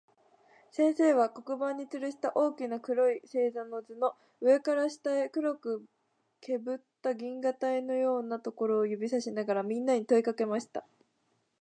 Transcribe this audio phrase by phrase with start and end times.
[0.71, 5.85] 先生は、黒板に吊つるした大きな黒い星座の図の、上から下へ白く
[6.39, 10.87] けぶった銀河帯のようなところを指さしながら、みんなに問といをかけました。